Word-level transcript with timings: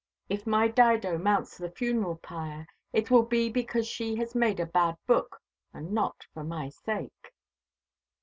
If 0.29 0.47
my 0.47 0.67
Dido 0.67 1.19
mounts 1.19 1.59
the 1.59 1.69
funeral 1.69 2.15
pyre, 2.15 2.65
it 2.91 3.11
will 3.11 3.21
be 3.21 3.49
because 3.49 3.85
she 3.85 4.15
has 4.15 4.33
made 4.33 4.59
a 4.59 4.65
bad 4.65 4.97
book, 5.05 5.39
and 5.75 5.91
not 5.91 6.25
for 6.33 6.43
my 6.43 6.69
sake." 6.69 7.31